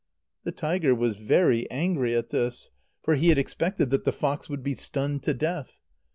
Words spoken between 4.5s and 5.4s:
be stunned to